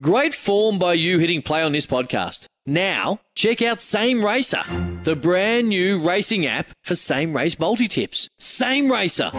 [0.00, 2.46] Great form by you hitting play on this podcast.
[2.64, 4.62] Now, check out Same Racer,
[5.02, 8.28] the brand new racing app for same race multi tips.
[8.38, 9.30] Same Racer.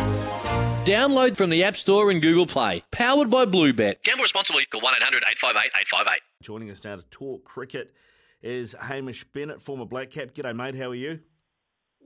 [0.84, 2.84] Download from the App Store and Google Play.
[2.91, 4.03] Powered by Bluebet.
[4.03, 4.65] Gamble responsibly.
[4.65, 6.21] Call 1 800 858 858.
[6.43, 7.93] Joining us now to talk cricket
[8.41, 10.34] is Hamish Bennett, former Black Cap.
[10.34, 10.76] G'day, mate.
[10.76, 11.21] How are you?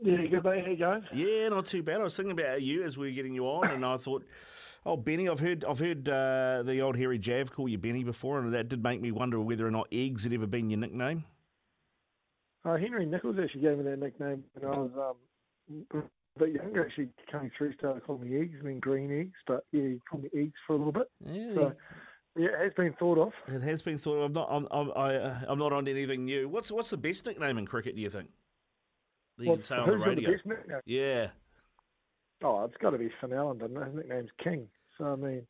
[0.03, 0.63] Yeah, good mate.
[0.63, 1.03] How you going?
[1.11, 2.01] Yeah, not too bad.
[2.01, 4.23] I was thinking about you as we were getting you on, and I thought,
[4.85, 8.39] oh, Benny, I've heard, I've heard uh, the old Harry Jav call you Benny before,
[8.39, 11.25] and that did make me wonder whether or not eggs had ever been your nickname.
[12.65, 16.85] Uh, Henry Nicholls actually gave me that nickname when I was um, a bit younger.
[16.85, 20.23] Actually, coming through, started calling me eggs, I mean green eggs, but yeah, he called
[20.23, 21.07] me eggs for a little bit.
[21.25, 21.73] Yeah, So
[22.37, 23.33] yeah, it has been thought of.
[23.53, 24.23] it has been thought.
[24.23, 24.47] I'm not.
[24.49, 24.67] I'm.
[24.71, 26.47] I'm, I, uh, I'm not on anything new.
[26.47, 27.95] What's What's the best nickname in cricket?
[27.97, 28.29] Do you think?
[29.37, 30.31] That you can What's- say on the radio.
[30.31, 30.79] best nickname?
[30.85, 31.27] Yeah.
[32.43, 33.85] Oh, it's got to be Finn Allen, doesn't it?
[33.85, 34.67] His nickname's King.
[34.97, 35.47] So I mean,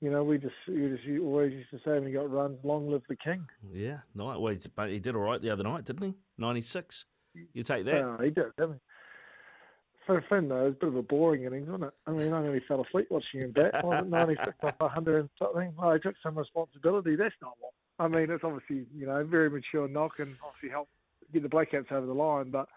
[0.00, 2.90] you know, we just just you always used to say when he got runs, "Long
[2.90, 3.98] live the King." Yeah.
[4.14, 4.40] Night.
[4.40, 6.14] Well, he, but he did all right the other night, didn't he?
[6.38, 7.04] Ninety six.
[7.52, 8.02] You take that.
[8.02, 8.46] Oh, he did.
[8.56, 8.78] didn't he?
[10.06, 11.94] For Finn, though, it was a bit of a boring innings, wasn't it?
[12.06, 13.84] I mean, I nearly fell asleep watching him bat.
[13.84, 15.72] Wasn't 96 off 100 and something?
[15.76, 17.16] Well, he took some responsibility.
[17.16, 17.72] That's not what.
[17.98, 20.92] I mean, it's obviously, you know, very mature knock and obviously helped
[21.32, 22.50] get the Black Caps over the line.
[22.50, 22.68] But,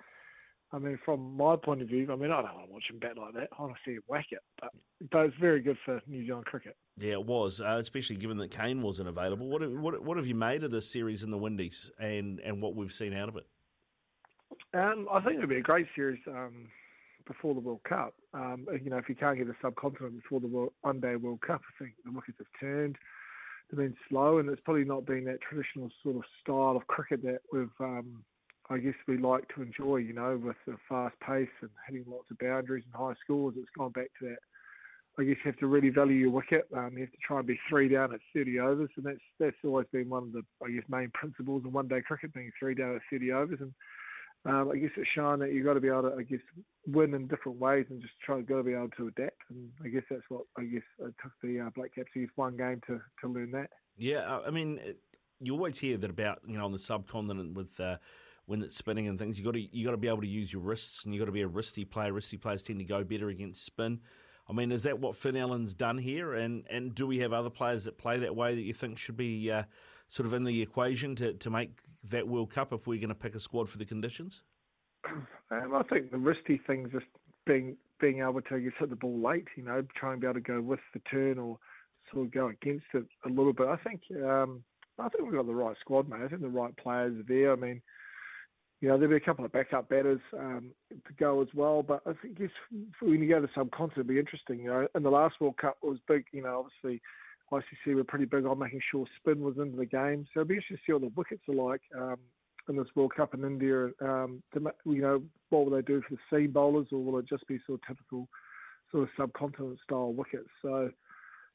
[0.71, 2.99] I mean, from my point of view, I mean, I don't want to watch him
[2.99, 3.49] bat like that.
[3.57, 4.39] I want to see him whack it.
[4.61, 4.69] But,
[5.11, 6.75] but it's very good for New Zealand cricket.
[6.97, 9.47] Yeah, it was, uh, especially given that Kane wasn't available.
[9.47, 12.61] What, have- what what have you made of this series in the Windies and, and
[12.61, 13.47] what we've seen out of it?
[14.73, 16.67] Um, I think it'll be a great series um,
[17.25, 18.13] before the World Cup.
[18.33, 21.41] Um, you know, if you can't get a subcontinent before the World, one day World
[21.41, 22.97] Cup, I think the wickets have turned.
[23.71, 27.23] They've been slow, and it's probably not been that traditional sort of style of cricket
[27.23, 28.23] that we've, um,
[28.69, 29.97] I guess, we like to enjoy.
[29.97, 33.55] You know, with the fast pace and hitting lots of boundaries and high scores.
[33.57, 34.39] It's gone back to that.
[35.17, 36.65] I guess you have to really value your wicket.
[36.75, 39.57] Um, you have to try and be three down at 30 overs, and that's that's
[39.65, 42.95] always been one of the, I guess, main principles in one-day cricket, being three down
[42.95, 43.59] at 30 overs.
[43.59, 43.73] And
[44.45, 46.39] um, I guess it's shown that you've got to be able to, I guess,
[46.87, 49.41] win in different ways and just try got to be able to adapt.
[49.49, 52.55] And I guess that's what I guess it took the uh, Black Caps use one
[52.55, 53.71] game to, to learn that.
[53.97, 54.79] Yeah, I mean,
[55.41, 57.97] you always hear that about you know on the subcontinent with uh,
[58.49, 59.37] when it's spinning and things.
[59.37, 61.27] You got to you got to be able to use your wrists, and you got
[61.27, 62.11] to be a wristy player.
[62.11, 63.99] Wristy players tend to go better against spin.
[64.49, 66.33] I mean, is that what Finn Allen's done here?
[66.33, 69.17] And and do we have other players that play that way that you think should
[69.17, 69.63] be uh,
[70.07, 71.69] sort of in the equation to, to make
[72.09, 74.43] that World Cup if we're going to pick a squad for the conditions?
[75.51, 77.07] Um, I think the wristy thing just
[77.47, 80.35] being being able to guess, hit the ball late, you know, try and be able
[80.35, 81.57] to go with the turn or
[82.13, 83.67] sort of go against it a little bit.
[83.67, 84.63] I think um,
[84.99, 86.21] I think we've got the right squad, mate.
[86.23, 87.51] I think the right players are there.
[87.51, 87.81] I mean,
[88.81, 91.83] you know, there'll be a couple of backup batters um, to go as well.
[91.83, 92.49] But I yes,
[93.01, 94.59] when you go to the subcontinent, it'll be interesting.
[94.59, 96.25] You know, in the last World Cup, it was big.
[96.31, 97.01] You know, obviously.
[97.51, 100.53] ICC were pretty big on making sure spin was into the game, so it'll be
[100.53, 102.17] interesting to see what the wickets are like um,
[102.67, 103.85] in this World Cup in India.
[104.01, 107.27] Um, to, you know, what will they do for the seam bowlers, or will it
[107.27, 108.27] just be sort of typical
[108.91, 110.49] sort of subcontinent style wickets?
[110.61, 110.91] So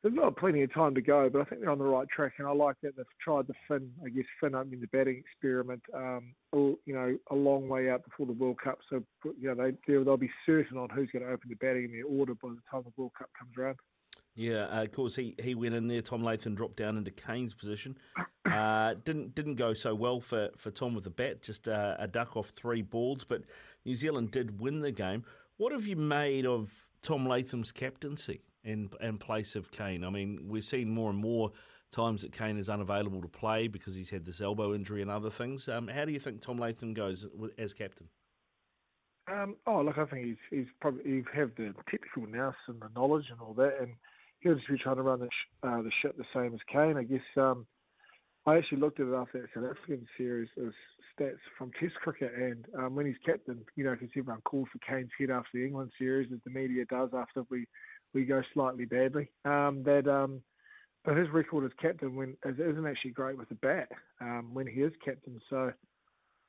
[0.05, 2.35] they've got plenty of time to go, but I think they're on the right track,
[2.39, 5.83] and I like that they've tried the Finn, I guess, Finn opening the batting experiment,
[5.95, 8.79] um, you know, a long way out before the World Cup.
[8.91, 11.85] So you know, they they'll they'll be certain on who's going to open the batting
[11.85, 13.79] in their order by the time the World Cup comes around.
[14.37, 16.03] Yeah, uh, of course he, he went in there.
[16.03, 17.97] Tom Latham dropped down into Kane's position.
[18.45, 21.41] Uh, didn't didn't go so well for, for Tom with the bat.
[21.43, 23.43] Just uh, a duck off three balls, but
[23.85, 25.25] New Zealand did win the game.
[25.57, 26.73] What have you made of
[27.03, 30.05] Tom Latham's captaincy in in place of Kane?
[30.05, 31.53] I mean, we've seen more and more
[31.91, 35.31] times that Kane is unavailable to play because he's had this elbow injury and other
[35.31, 35.69] things.
[35.69, 37.27] Um, how do you think Tom Latham goes
[37.57, 38.09] as captain?
[39.31, 42.91] Um, oh, look, I think he's he's probably he have the technical nous and the
[42.95, 43.95] knowledge and all that, and
[44.41, 46.97] he'll just be trying to run the sh- uh, the ship the same as Kane.
[46.99, 47.67] I guess um,
[48.47, 50.73] I actually looked at it after that South African series as
[51.19, 54.79] stats from Test cricket, and um, when he's captain, you know, because everyone calls for
[54.87, 57.67] Kane's head after the England series, as the media does after we
[58.15, 59.31] we go slightly badly.
[59.45, 60.43] Um, that um,
[61.05, 63.89] but his record as captain when is- isn't actually great with the bat
[64.21, 65.41] um, when he is captain.
[65.51, 65.73] So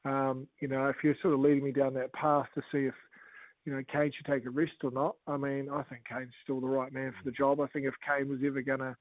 [0.05, 2.93] um, you know, if you're sort of leading me down that path to see if,
[3.65, 6.61] you know, Kane should take a rest or not, I mean, I think Kane's still
[6.61, 7.59] the right man for the job.
[7.59, 8.95] I think if Kane was ever going to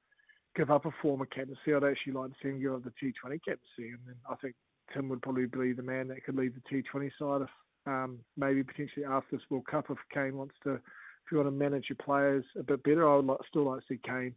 [0.55, 1.73] give up a former captaincy.
[1.75, 4.55] I'd actually like to see him give up the T20 captaincy, and then I think
[4.93, 7.49] Tim would probably be the man that could lead the T20 side if
[7.87, 10.79] um, maybe potentially after this World Cup if Kane wants to,
[11.25, 13.09] if you want to manage your players a bit better.
[13.09, 14.35] I would like, still like to see Kane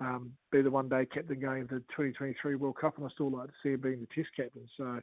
[0.00, 3.30] um, be the one day captain going into the 2023 World Cup, and I still
[3.30, 4.66] like to see him being the Test captain.
[4.76, 5.00] So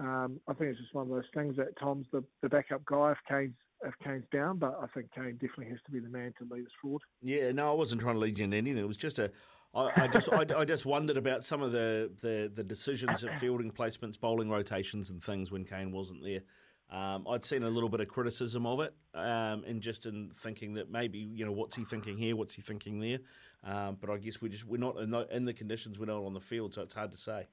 [0.00, 3.12] um, I think it's just one of those things that Tom's the, the backup guy
[3.12, 6.34] if Kane's if Kane's down, but I think Kane definitely has to be the man
[6.38, 7.00] to lead us forward.
[7.22, 8.82] Yeah, no, I wasn't trying to lead you into anything.
[8.82, 9.32] It was just a
[9.74, 13.38] I, I just I, I, just wondered about some of the, the, the decisions at
[13.38, 16.40] fielding placements, bowling rotations, and things when Kane wasn't there.
[16.90, 20.74] Um, I'd seen a little bit of criticism of it, um, and just in thinking
[20.74, 23.18] that maybe you know what's he thinking here, what's he thinking there.
[23.62, 26.24] Um, but I guess we're just we're not in the, in the conditions we're not
[26.24, 27.46] on the field, so it's hard to say.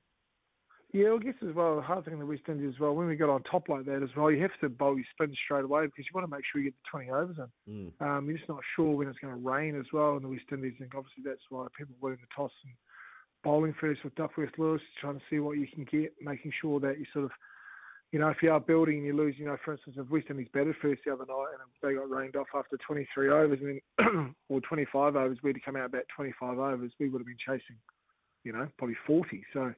[0.93, 3.07] Yeah, I guess as well, the hard thing in the West Indies as well, when
[3.07, 5.65] we got on top like that as well, you have to bowl your spin straight
[5.65, 7.35] away because you want to make sure you get the 20 overs
[7.67, 7.91] in.
[7.99, 8.01] Mm.
[8.07, 10.45] Um, you're just not sure when it's going to rain as well in the West
[10.49, 12.73] Indies, and obviously that's why people winning the toss and
[13.43, 16.99] bowling first with Duckworth Lewis, trying to see what you can get, making sure that
[16.99, 17.31] you sort of,
[18.11, 20.27] you know, if you are building and you lose, you know, for instance, if West
[20.29, 23.81] Indies batted first the other night and they got rained off after 23 overs, and
[23.97, 27.75] then, or 25 overs, we'd come out about 25 overs, we would have been chasing,
[28.43, 29.43] you know, probably 40.
[29.51, 29.73] So,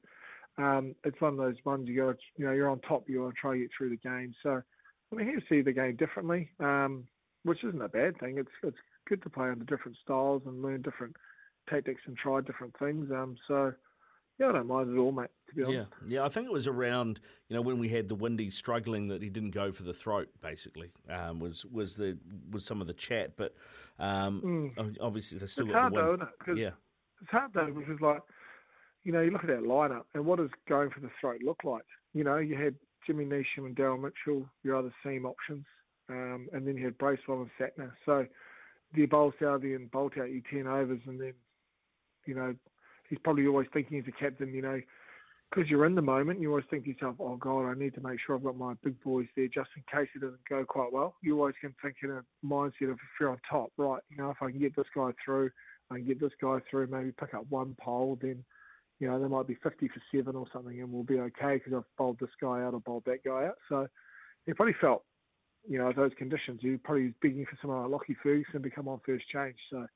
[0.60, 3.34] um, it's one of those ones you go, you know, you're on top, you want
[3.34, 4.34] to try to get through the game.
[4.44, 4.62] So,
[5.12, 7.06] I mean, he'll see the game differently, um,
[7.44, 8.38] which isn't a bad thing.
[8.38, 8.78] It's it's
[9.08, 11.16] good to play under different styles and learn different
[11.68, 13.10] tactics and try different things.
[13.12, 13.74] Um, so,
[14.39, 15.30] yeah, I don't mind at all, mate.
[15.50, 15.89] To be honest.
[16.07, 16.25] Yeah, yeah.
[16.25, 19.30] I think it was around you know when we had the Windies struggling that he
[19.30, 20.30] didn't go for the throat.
[20.41, 22.18] Basically, um, was was the
[22.51, 23.53] was some of the chat, but
[24.00, 24.97] um, mm.
[25.01, 26.30] obviously they still it's got hard the.
[26.47, 26.71] Though, yeah,
[27.21, 28.21] it's hard though because like
[29.03, 31.63] you know, you look at that lineup and what does going for the throat look
[31.63, 31.85] like?
[32.13, 32.75] You know, you had
[33.06, 35.65] Jimmy Neesham and Daryl Mitchell, your other seam options,
[36.09, 37.92] um, and then you had Bracewell and Santner.
[38.06, 38.25] So
[38.94, 41.33] you bowl Southee and Boult out your 10 overs and then,
[42.25, 42.56] you know,
[43.09, 44.81] he's probably always thinking as a captain, you know,
[45.50, 48.01] because you're in the moment, you always think to yourself, oh, God, I need to
[48.01, 50.94] make sure I've got my big boys there just in case it doesn't go quite
[50.94, 51.15] well.
[51.23, 54.29] You always can think in a mindset of if you're on top, right, you know,
[54.29, 55.50] if I can get this guy through,
[55.89, 58.44] I can get this guy through, maybe pick up one pole, then–
[59.00, 61.73] you know, there might be 50 for seven or something and we'll be okay because
[61.73, 63.56] I've bowled this guy out or bowled that guy out.
[63.69, 63.88] So
[64.45, 65.03] he probably felt,
[65.67, 66.59] you know, those conditions.
[66.61, 69.56] He probably was begging for someone like Lockie Ferguson to come on first change.
[69.69, 69.88] So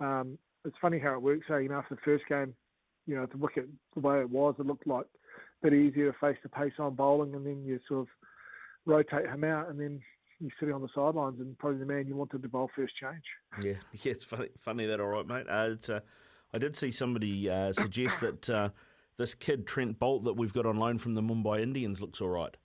[0.00, 1.46] um, it's funny how it works.
[1.48, 2.54] So, you know, after the first game,
[3.06, 5.06] you know, the wicket, the way it was, it looked like
[5.62, 8.08] a bit easier to face the pace on bowling and then you sort of
[8.84, 10.00] rotate him out and then
[10.40, 13.22] you're sitting on the sidelines and probably the man you wanted to bowl first change.
[13.62, 15.46] Yeah, yeah, it's funny, funny that, all right, mate.
[15.48, 16.00] Uh, it's uh,
[16.52, 18.68] I did see somebody uh, suggest that uh,
[19.16, 22.28] this kid Trent Boult that we've got on loan from the Mumbai Indians looks all
[22.28, 22.56] right.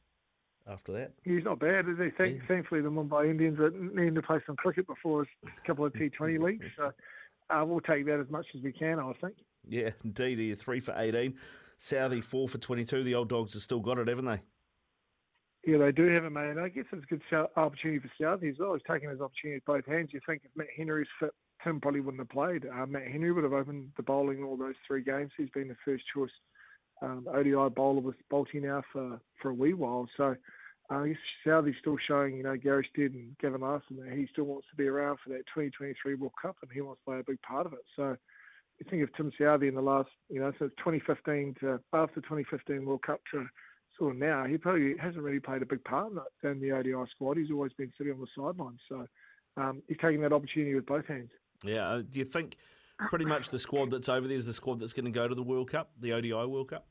[0.68, 2.12] After that, he's not bad, is he?
[2.16, 2.42] Thank, yeah.
[2.48, 6.40] Thankfully, the Mumbai Indians are needing to play some cricket before a couple of T20
[6.40, 6.92] leagues, so
[7.52, 9.00] uh, we'll take that as much as we can.
[9.00, 9.36] I think.
[9.68, 10.40] Yeah, indeed.
[10.40, 11.36] He three for eighteen.
[11.80, 13.04] Southee four for twenty-two.
[13.04, 14.42] The old dogs have still got it, haven't they?
[15.66, 16.50] Yeah, they do have it, mate.
[16.50, 18.74] And I guess it's a good opportunity for Southee as well.
[18.74, 20.10] He's taking his opportunity with both hands.
[20.12, 21.32] You think if Matt Henry's fit
[21.64, 22.66] Tim probably wouldn't have played.
[22.66, 25.32] Uh, Matt Henry would have opened the bowling all those three games.
[25.38, 26.32] He's been the first choice
[27.02, 30.08] um, ODI bowler with Boulty now for, for a wee while.
[30.18, 30.36] So
[30.92, 31.06] uh,
[31.46, 34.76] Southee's still showing, you know, Gary Stead and Gavin Larsen that he still wants to
[34.76, 37.66] be around for that 2023 World Cup and he wants to play a big part
[37.66, 37.86] of it.
[37.96, 38.18] So
[38.78, 42.86] you think of Tim Southee in the last, you know, since 2015 to after 2015
[42.86, 43.48] World Cup to
[43.98, 46.12] sort of now, he probably hasn't really played a big part
[46.44, 47.38] in the ODI squad.
[47.38, 48.82] He's always been sitting on the sidelines.
[48.90, 49.08] So
[49.56, 51.32] um, he's taking that opportunity with both hands.
[51.64, 51.88] Yeah.
[51.88, 52.58] Uh, do you think
[53.10, 55.36] pretty much the squad that's over there is the squad that's going to go to
[55.36, 56.88] the World Cup, the ODI World Cup?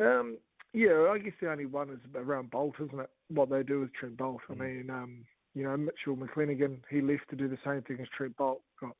[0.00, 0.38] Um,
[0.72, 3.10] yeah, I guess the only one is around Boult, isn't it?
[3.28, 4.38] What they do with Trent Boult.
[4.50, 5.24] I mean, um,
[5.54, 8.60] you know, Mitchell McClenaghan, he left to do the same thing as Trent Boult.
[8.80, 8.96] Got,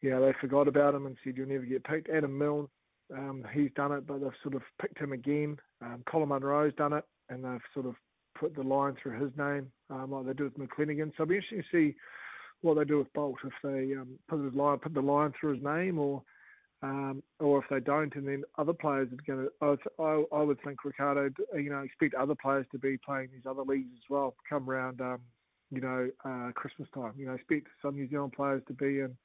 [0.00, 2.10] you know, they forgot about him and said you'll never get picked.
[2.10, 2.68] Adam Milne,
[3.12, 5.58] um, he's done it, but they've sort of picked him again.
[5.82, 7.94] Um, Colin Munro's done it, and they've sort of
[8.38, 11.10] put the line through his name, um, like they do with McClenaghan.
[11.16, 11.96] So it'll be interesting to see
[12.62, 15.54] what they do with Boult if they um, put his line put the line through
[15.54, 16.22] his name or
[16.84, 19.78] um, or if they don't, and then other players are going to.
[19.98, 23.62] I, I would think Ricardo, you know, expect other players to be playing these other
[23.62, 24.34] leagues as well.
[24.48, 25.20] Come around, um,
[25.70, 27.14] you know, uh, Christmas time.
[27.16, 29.16] You know, expect some New Zealand players to be in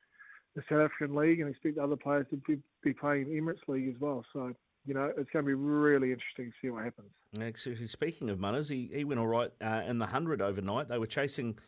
[0.55, 3.99] the South African league, and expect other players to be, be playing Emirates league as
[3.99, 4.23] well.
[4.31, 4.53] So
[4.85, 7.09] you know, it's going to be really interesting to see what happens.
[7.41, 10.87] Actually, speaking of Munners, he, he went all right uh, in the 100 overnight.
[10.87, 11.59] They were chasing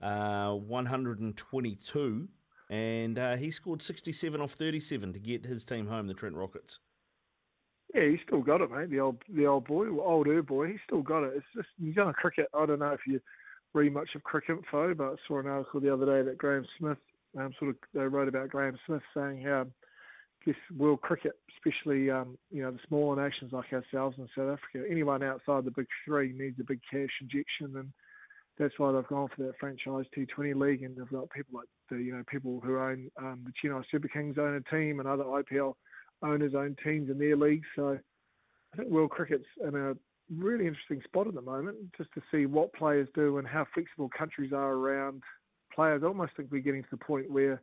[0.00, 2.28] uh, 122,
[2.70, 6.78] and uh, he scored 67 off 37 to get his team home, the Trent Rockets.
[7.92, 8.90] Yeah, he's still got it, mate.
[8.90, 11.32] The old, the old boy, older boy, he's still got it.
[11.36, 12.46] It's just he's on cricket.
[12.54, 13.20] I don't know if you
[13.74, 16.64] read much of cricket info, but I saw an article the other day that Graeme
[16.78, 16.98] Smith,
[17.36, 19.66] um, sort of, they wrote about Graeme Smith saying how
[20.46, 24.88] guess world cricket, especially um, you know the smaller nations like ourselves in South Africa,
[24.88, 27.92] anyone outside the big three needs a big cash injection, and
[28.60, 31.96] that's why they've gone for that franchise T20 league, and they've got people like the
[31.96, 35.24] you know people who own um, the Chennai Super Kings own a team, and other
[35.24, 35.74] IPL
[36.22, 37.66] owners own teams in their leagues.
[37.74, 37.98] So
[38.74, 39.94] I think world cricket's in a
[40.36, 44.10] really interesting spot at the moment, just to see what players do and how flexible
[44.16, 45.22] countries are around
[45.74, 46.02] players.
[46.04, 47.62] I almost think we're getting to the point where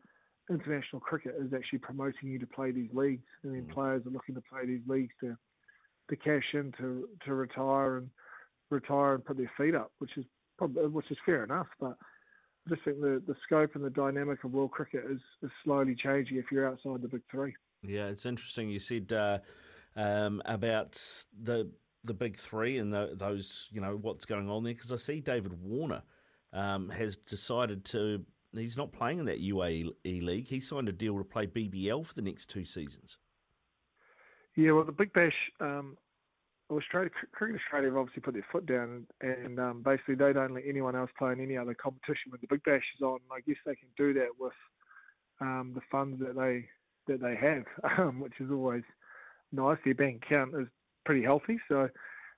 [0.50, 3.74] international cricket is actually promoting you to play these leagues, and then mm.
[3.74, 5.38] players are looking to play these leagues to
[6.10, 8.10] to cash in to to retire and
[8.72, 10.26] retire and put their feet up, which is
[10.58, 11.68] probably which is fair enough.
[11.80, 11.98] But
[12.66, 15.96] I just think the the scope and the dynamic of world cricket is, is slowly
[15.96, 17.56] changing if you're outside the big three.
[17.84, 18.70] Yeah, it's interesting.
[18.70, 19.40] You said uh,
[19.96, 21.02] um, about
[21.42, 21.72] the
[22.04, 25.20] the big three and the, those you know what's going on there because I see
[25.20, 26.04] David Warner
[26.54, 30.48] um, has decided to he's not playing in that UAE league.
[30.48, 33.18] He signed a deal to play BBL for the next two seasons.
[34.56, 35.98] Yeah, well, the Big Bash, um,
[36.70, 40.64] Australia, Cricket Australia have obviously put their foot down, and um, basically they don't let
[40.68, 43.20] anyone else play in any other competition when the Big Bash is on.
[43.32, 44.54] I guess they can do that with
[45.40, 46.68] um, the funds that they
[47.08, 47.64] that they have,
[48.00, 48.84] um, which is always
[49.52, 49.78] nice.
[49.86, 50.68] Their bank account is
[51.06, 51.90] pretty healthy, so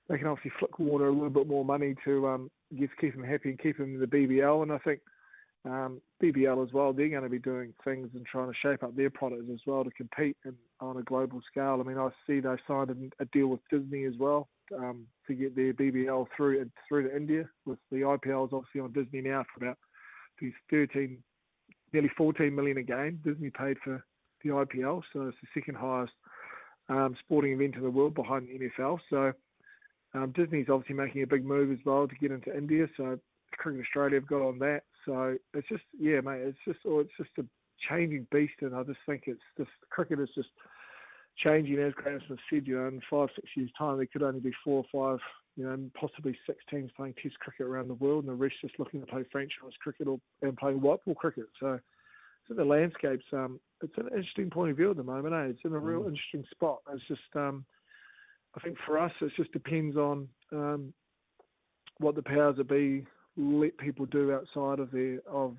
[0.08, 2.50] they can obviously flick water a little bit more money to um,
[3.00, 4.62] keep them happy and keep them in the BBL.
[4.62, 5.00] And I think
[5.64, 8.96] um, BBL as well, they're going to be doing things and trying to shape up
[8.96, 11.80] their products as well to compete in, on a global scale.
[11.80, 15.54] I mean, I see they signed a, deal with Disney as well um, to get
[15.54, 17.48] their BBL through through to India.
[17.66, 19.78] With the IPL is obviously on Disney now for about
[20.40, 21.18] these 13,
[21.92, 23.20] nearly 14 million a game.
[23.24, 24.02] Disney paid for
[24.42, 26.12] the IPL, so it's the second highest
[26.88, 28.98] um, sporting event in the world behind the NFL.
[29.10, 29.32] So
[30.14, 32.86] um, Disney's obviously making a big move as well to get into India.
[32.96, 33.18] So
[33.52, 34.82] Cricket Australia have got on that.
[35.04, 36.40] So it's just yeah, mate.
[36.42, 37.44] It's just oh, it's just a
[37.88, 40.48] changing beast, and I just think it's just cricket is just
[41.46, 42.66] changing as Graeme Smith said.
[42.66, 45.20] You know, in five six years time, there could only be four or five,
[45.56, 48.78] you know, possibly six teams playing Test cricket around the world, and the rest just
[48.78, 51.46] looking to play franchise cricket or and play white ball cricket.
[51.58, 51.78] So,
[52.48, 55.34] so the landscape's um, it's an interesting point of view at the moment.
[55.34, 55.50] Eh?
[55.50, 56.08] It's in a real mm.
[56.08, 56.78] interesting spot.
[56.92, 57.64] It's just um,
[58.56, 60.92] I think for us, it just depends on um,
[61.98, 63.06] what the powers that be
[63.36, 65.56] let people do outside of their of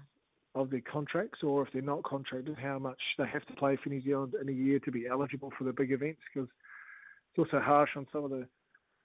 [0.56, 3.90] of their contracts, or if they're not contracted, how much they have to play for
[3.90, 6.22] New Zealand in a year to be eligible for the big events.
[6.34, 6.50] Because
[7.30, 8.48] it's also harsh on some of the,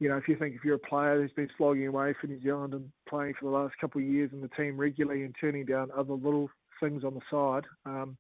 [0.01, 2.43] you know, if you think if you're a player who's been slogging away for New
[2.43, 5.65] Zealand and playing for the last couple of years in the team regularly and turning
[5.65, 6.51] down other little
[6.81, 8.17] things on the side, um,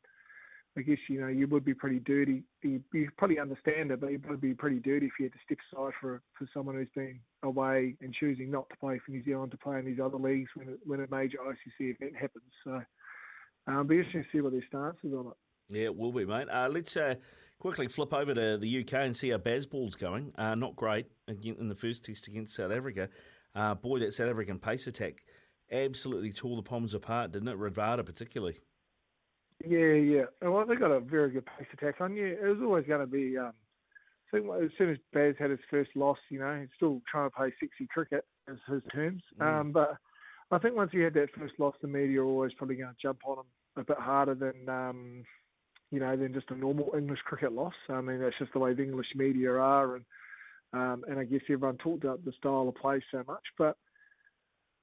[0.77, 2.43] I guess you know you would be pretty dirty.
[2.63, 5.39] You, you probably understand it, but you would be pretty dirty if you had to
[5.45, 9.25] step aside for for someone who's been away and choosing not to play for New
[9.25, 12.45] Zealand to play in these other leagues when when a major ICC event happens.
[12.63, 12.83] So,
[13.67, 15.33] um, be interesting to see what their stance is on it.
[15.69, 16.49] Yeah, it will be, mate.
[16.49, 17.17] Uh, let's uh,
[17.59, 20.33] quickly flip over to the UK and see how Bazball's going.
[20.37, 23.09] Uh, not great in the first test against South Africa.
[23.55, 25.25] Uh, boy, that South African pace attack
[25.73, 27.59] absolutely tore the Poms apart, didn't it?
[27.59, 28.59] Rabada particularly.
[29.67, 30.25] Yeah, yeah.
[30.43, 32.27] Well, they got a very good pace attack on you.
[32.27, 33.37] It was always going to be.
[33.39, 33.53] Um,
[34.33, 37.31] I think as soon as Baz had his first loss, you know, he's still trying
[37.31, 39.23] to play sexy cricket as his terms.
[39.41, 39.61] Mm.
[39.61, 39.97] Um, but
[40.51, 42.97] I think once he had that first loss, the media are always probably going to
[43.01, 43.47] jump on him
[43.77, 45.25] a bit harder than, um,
[45.91, 47.75] you know, than just a normal English cricket loss.
[47.89, 50.05] I mean, that's just the way the English media are, and
[50.73, 53.45] um, and I guess everyone talked about the style of play so much.
[53.57, 53.77] But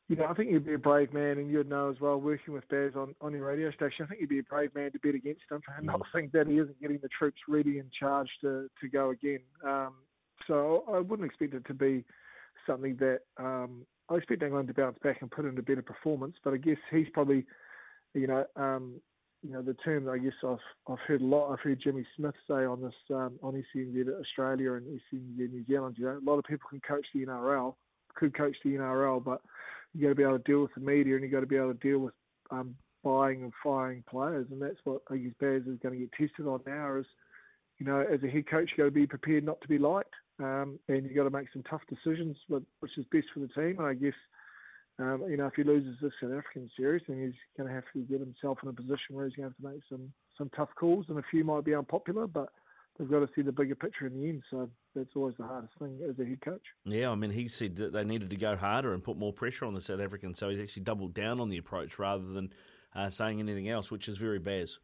[0.10, 2.54] you know, I think you'd be a brave man, and you'd know as well, working
[2.54, 5.00] with Baz on, on your radio station, I think you'd be a brave man to
[5.00, 8.32] bet against him and not think that he isn't getting the troops ready and charged
[8.42, 9.40] to, to go again.
[9.66, 9.94] Um,
[10.46, 12.04] so I wouldn't expect it to be
[12.68, 16.36] something that um, I expect England to bounce back and put in a better performance.
[16.44, 17.46] But I guess he's probably,
[18.14, 19.02] you know, um,
[19.44, 21.52] you know, the term I guess I've I've heard a lot.
[21.52, 25.96] I've heard Jimmy Smith say on this um, on SENZ Australia and SENZ New Zealand.
[25.98, 27.76] You know, a lot of people can coach the NRL,
[28.16, 29.42] could coach the NRL, but
[29.94, 31.58] you got to be able to deal with the media and you got to be
[31.58, 32.14] able to deal with
[32.52, 36.12] um, buying and firing players, and that's what I guess Baz is going to get
[36.14, 36.96] tested on now.
[36.96, 37.06] Is
[37.80, 40.14] you know, as a head coach, you got to be prepared not to be liked,
[40.40, 43.80] um, and you got to make some tough decisions, which is best for the team.
[43.80, 44.14] And I guess.
[45.00, 47.86] Um, you know, if he loses this South African series, then he's going to have
[47.94, 50.50] to get himself in a position where he's going to have to make some some
[50.56, 52.50] tough calls, and a few might be unpopular, but
[52.98, 54.44] they've got to see the bigger picture in the end.
[54.50, 56.62] So that's always the hardest thing as a head coach.
[56.86, 59.66] Yeah, I mean, he said that they needed to go harder and put more pressure
[59.66, 62.54] on the South Africans, so he's actually doubled down on the approach rather than
[62.96, 64.80] uh, saying anything else, which is very Baz.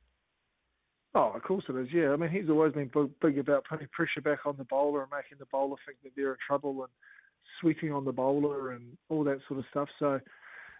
[1.15, 1.87] Oh, of course it is.
[1.91, 5.11] Yeah, I mean, he's always been big about putting pressure back on the bowler and
[5.11, 6.91] making the bowler think that they're in trouble and
[7.59, 9.89] sweeping on the bowler and all that sort of stuff.
[9.99, 10.19] So,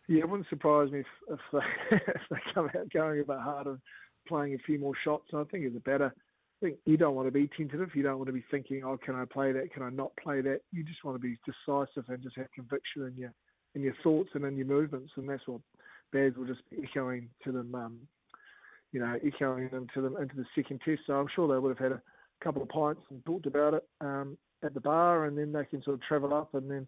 [0.07, 3.37] yeah, it wouldn't surprise me if, if, they, if they come out going a bit
[3.39, 3.79] harder,
[4.27, 5.27] playing a few more shots.
[5.33, 6.13] I think it's a better
[6.61, 7.95] I think you don't want to be tentative.
[7.95, 9.71] You don't want to be thinking, oh, can I play that?
[9.73, 10.59] Can I not play that?
[10.73, 13.33] You just want to be decisive and just have conviction in your
[13.75, 15.61] in your thoughts and in your movements, and that's what
[16.11, 17.73] Baz will just be echoing to them.
[17.75, 17.99] Um,
[18.91, 21.01] you know, echoing them to them into the second test.
[21.07, 22.01] So I'm sure they would have had a
[22.43, 25.81] couple of pints and talked about it um, at the bar, and then they can
[25.83, 26.87] sort of travel up and then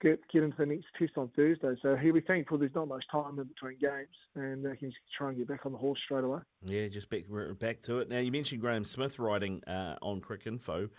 [0.00, 1.74] get get into the next test on Thursday.
[1.82, 5.28] So he'll be thankful there's not much time in between games, and they can try
[5.28, 6.40] and get back on the horse straight away.
[6.64, 7.24] Yeah, just back
[7.58, 8.08] back to it.
[8.08, 10.90] Now you mentioned Graeme Smith writing uh, on Cricinfo.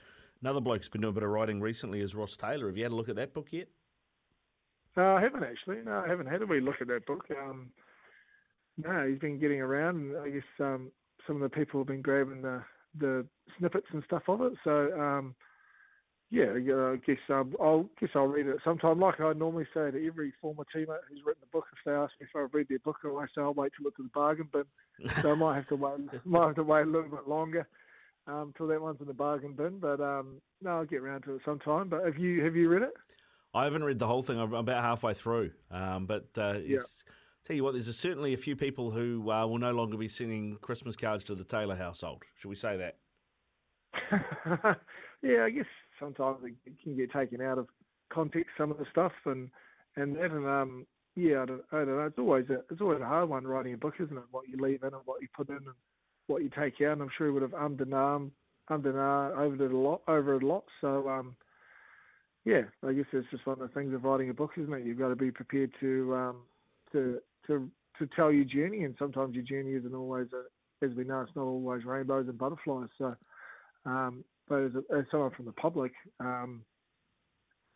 [0.42, 2.68] Another bloke's been doing a bit of writing recently is Ross Taylor.
[2.68, 3.68] Have you had a look at that book yet?
[4.96, 5.78] Uh, I haven't actually.
[5.86, 7.26] No, I haven't had a wee look at that book.
[7.32, 7.72] Um,
[8.78, 10.92] no, he's been getting around, and I guess um,
[11.28, 12.64] some of the people have been grabbing the
[12.98, 13.26] the
[13.58, 14.54] snippets and stuff of it.
[14.64, 15.36] So um,
[16.32, 19.00] yeah, I guess um, I'll guess I'll read it sometime.
[19.00, 22.14] Like I normally say to every former teammate who's written a book, if they ask
[22.20, 24.48] me if I've read their book, I say I'll wait till it's in the bargain
[24.52, 24.66] bin.
[25.22, 27.68] so I might have to wait, might have to wait a little bit longer
[28.28, 29.80] um, till that one's in the bargain bin.
[29.80, 31.90] But um, no, I'll get around to it sometime.
[31.90, 32.94] But have you have you read it?
[33.56, 34.40] I haven't read the whole thing.
[34.40, 35.52] I'm about halfway through.
[35.72, 36.78] Um, but uh, yeah.
[37.44, 40.08] tell you what, there's a, certainly a few people who uh, will no longer be
[40.08, 42.22] sending Christmas cards to the Taylor household.
[42.36, 42.98] Should we say that?
[45.24, 45.66] yeah, I guess
[46.00, 47.68] sometimes it can get taken out of
[48.12, 49.50] context some of the stuff and
[49.96, 53.02] and that and um yeah I don't, I don't know it's always a it's always
[53.02, 54.24] a hard one writing a book isn't it?
[54.32, 55.76] What you leave in and what you put in and
[56.28, 58.32] what you take out and I'm sure he would have ummed and ahmed
[58.70, 60.66] ummed and ah over it a lot over it a lot.
[60.82, 61.36] So um
[62.46, 64.86] yeah I guess it's just one of the things of writing a book isn't it?
[64.86, 66.38] You've got to be prepared to um
[66.92, 71.04] to to to tell your journey and sometimes your journey isn't always a, as we
[71.04, 72.90] know it's not always rainbows and butterflies.
[72.98, 73.16] So
[73.86, 76.64] um but as, as someone from the public, um,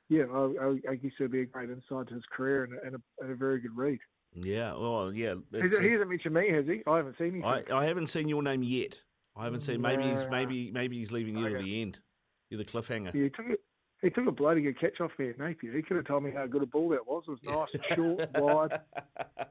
[0.10, 3.24] yeah, I, I, guess it'd be a great insight to his career and, and, a,
[3.24, 4.00] and a very good read.
[4.36, 5.36] Yeah, well, yeah.
[5.52, 6.82] he hasn't mentioned me, has he?
[6.88, 7.46] I haven't seen him.
[7.46, 9.00] I, I haven't seen your name yet.
[9.36, 9.82] I haven't seen.
[9.82, 11.58] Maybe he's maybe maybe he's leaving you okay.
[11.58, 12.00] to the end.
[12.50, 13.14] You're the cliffhanger.
[13.14, 13.62] Yeah, he took it.
[14.04, 15.72] He took a bloody good catch off there, Napier.
[15.72, 17.24] He could have told me how good a ball that was.
[17.26, 18.82] It was nice and short, wide.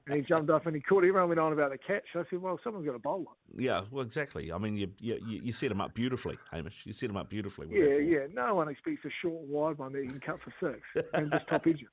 [0.06, 0.98] And he jumped up and he caught.
[0.98, 2.04] Everyone went on about the catch.
[2.14, 3.62] I said, well, someone's got a bowl it.
[3.62, 4.52] Yeah, well, exactly.
[4.52, 6.82] I mean, you you, you set him up beautifully, Hamish.
[6.84, 7.68] You set him up beautifully.
[7.70, 8.26] yeah, yeah.
[8.34, 11.32] No one expects a short and wide one that you can cut for six and
[11.32, 11.88] just top edge it.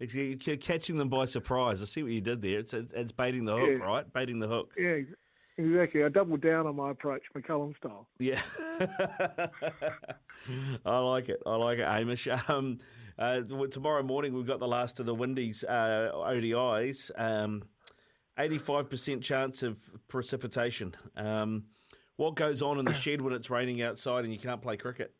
[0.46, 1.80] You're catching them by surprise.
[1.80, 2.58] I see what you did there.
[2.58, 3.84] It's it's baiting the hook, yeah.
[3.84, 4.12] right?
[4.12, 4.72] Baiting the hook.
[4.76, 4.98] Yeah,
[5.60, 6.04] Exactly.
[6.04, 8.08] I doubled down on my approach, McCullum style.
[8.18, 8.40] Yeah.
[10.86, 11.42] I like it.
[11.46, 12.28] I like it, Hamish.
[12.48, 12.78] Um,
[13.18, 17.10] uh, tomorrow morning, we've got the last of the Windies uh, ODIs.
[17.16, 17.64] Um,
[18.38, 20.94] 85% chance of precipitation.
[21.16, 21.64] Um,
[22.16, 25.12] what goes on in the shed when it's raining outside and you can't play cricket?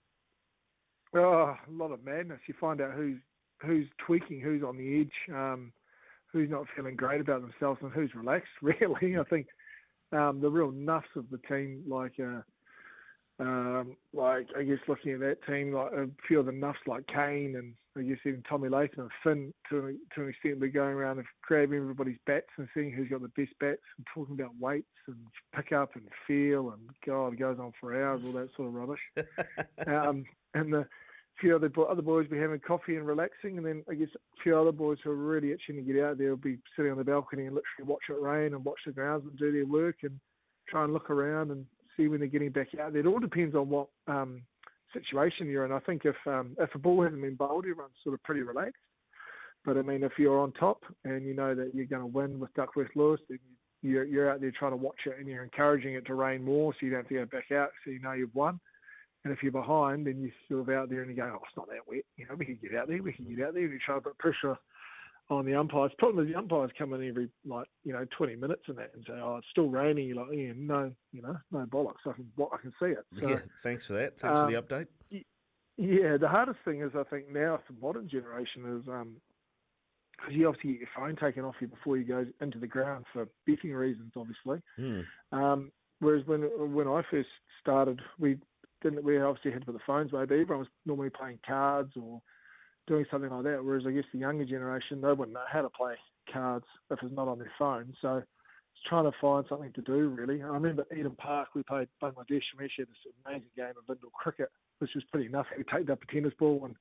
[1.14, 2.40] Oh, a lot of madness.
[2.46, 3.18] You find out who's
[3.60, 5.72] who's tweaking, who's on the edge, um,
[6.32, 8.48] who's not feeling great about themselves, and who's relaxed.
[8.62, 9.48] Really, I think
[10.12, 12.42] um, the real nuffs of the team, like uh,
[13.40, 17.06] um, like I guess looking at that team, like a few of the nuffs like
[17.06, 20.94] Kane and I guess even Tommy Latham and Finn to to an extent, we're going
[20.94, 24.54] around and grabbing everybody's bats and seeing who's got the best bats and talking about
[24.60, 25.16] weights and
[25.54, 28.74] pick up and feel and God, it goes on for hours, all that sort of
[28.74, 29.00] rubbish.
[29.86, 30.86] um, and the
[31.40, 34.58] few other other boys be having coffee and relaxing, and then I guess a few
[34.58, 37.04] other boys who are really itching to get out there will be sitting on the
[37.04, 40.18] balcony and literally watch it rain and watch the grounds and do their work and
[40.68, 41.64] try and look around and
[41.96, 43.00] see when they're getting back out there.
[43.00, 44.42] It all depends on what um,
[44.92, 45.72] situation you're in.
[45.72, 48.76] I think if um, if a ball hasn't been bowled, everyone's sort of pretty relaxed.
[49.64, 52.40] But I mean, if you're on top and you know that you're going to win
[52.40, 53.38] with Duckworth Lewis, then
[53.82, 56.72] you're, you're out there trying to watch it and you're encouraging it to rain more,
[56.72, 58.60] so you don't have to go back out, so you know you've won.
[59.24, 61.56] And if you're behind, then you're sort of out there and you go, oh, it's
[61.56, 62.04] not that wet.
[62.16, 63.64] You know, we can get out there, we can get out there.
[63.64, 64.56] And you try to put pressure
[65.28, 65.92] on the umpires.
[65.98, 69.04] Problem is the umpires come in every, like, you know, 20 minutes and that and
[69.06, 70.08] say, oh, it's still raining.
[70.08, 72.06] You're like, yeah, no, you know, no bollocks.
[72.06, 73.04] I can, I can see it.
[73.20, 74.18] So, yeah, thanks for that.
[74.18, 74.86] Thanks um, for the um, update.
[75.76, 79.16] Yeah, the hardest thing is, I think, now for modern generation is, um,
[80.12, 83.06] because you obviously get your phone taken off you before you go into the ground
[83.12, 84.60] for betting reasons, obviously.
[84.78, 85.04] Mm.
[85.32, 86.42] Um, whereas when
[86.74, 87.28] when I first
[87.62, 88.36] started, we
[88.82, 92.20] didn't we obviously had put the phones but everyone was normally playing cards or
[92.90, 93.64] doing something like that.
[93.64, 95.94] Whereas I guess the younger generation, they wouldn't know how to play
[96.30, 97.94] cards if it's not on their phone.
[98.02, 100.42] So it's trying to find something to do really.
[100.42, 103.88] I remember Eden Park, we played Bangladesh and we actually had this amazing game of
[103.88, 105.46] indoor cricket, which was pretty enough.
[105.56, 106.74] We taped up a tennis ball and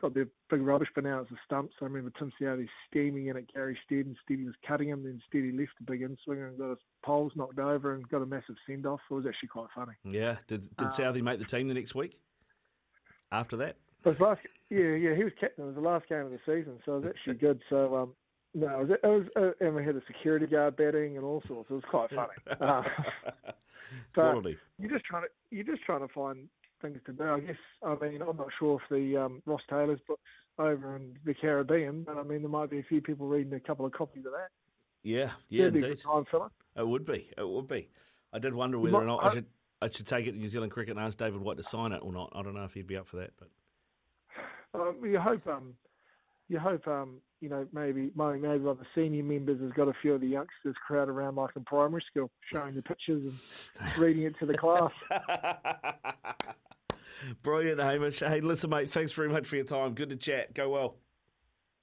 [0.00, 1.74] got their big rubbish bin out as the stumps.
[1.80, 5.20] I remember Tim Southee steaming in at Gary Stead and Steady was cutting him, then
[5.28, 8.56] Steady left a big inswing and got his poles knocked over and got a massive
[8.66, 9.00] send off.
[9.10, 9.92] It was actually quite funny.
[10.04, 10.36] Yeah.
[10.46, 12.20] Did did um, Southee make the team the next week?
[13.30, 13.76] After that?
[14.18, 15.64] Last, yeah, yeah, he was captain.
[15.64, 17.60] It was the last game of the season, so it was actually good.
[17.68, 18.14] So um,
[18.54, 21.42] no, it was, it was uh, and we had a security guard betting and all
[21.46, 21.70] sorts.
[21.70, 22.32] It was quite funny.
[22.60, 22.82] Uh,
[24.14, 24.58] So Quality.
[24.78, 26.48] you're just trying to you're just trying to find
[26.80, 27.24] things to do.
[27.24, 27.56] I guess.
[27.82, 30.20] I mean, I'm not sure if the um, Ross Taylor's book's
[30.58, 33.60] over in the Caribbean, but I mean, there might be a few people reading a
[33.60, 34.48] couple of copies of that.
[35.02, 36.00] Yeah, yeah, a indeed.
[36.00, 36.24] time.
[36.76, 37.30] It would be.
[37.36, 37.88] It would be.
[38.32, 39.46] I did wonder whether or not I I- should
[39.80, 42.00] I should take it to New Zealand Cricket and ask David White to sign it
[42.02, 42.32] or not.
[42.34, 43.48] I don't know if he'd be up for that, but
[44.74, 45.74] Um, you hope, um,
[46.48, 49.88] you hope, um, you know, maybe maybe maybe one of the senior members has got
[49.88, 53.98] a few of the youngsters crowd around like in primary school, showing the pictures and
[53.98, 54.92] reading it to the class.
[57.42, 58.20] Brilliant, Hamish.
[58.20, 59.94] Hey, listen, mate, thanks very much for your time.
[59.94, 60.54] Good to chat.
[60.54, 60.96] Go well.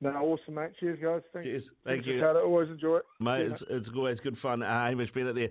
[0.02, 0.72] No, awesome, mate.
[0.80, 1.22] Cheers, guys.
[1.34, 1.46] Thanks.
[1.46, 1.72] Cheers.
[1.86, 2.26] Thank Thanks you.
[2.26, 3.04] Always enjoy it.
[3.20, 4.62] Mate, Yeah, it's, it's always good fun.
[4.62, 5.50] Uh, Hamish Bennett there,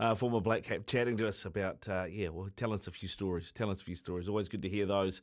[0.00, 3.08] uh, former Black Cap, chatting to us about, uh, yeah, well, telling us a few
[3.08, 3.52] stories.
[3.52, 4.28] Telling us a few stories.
[4.28, 5.22] Always good to hear those.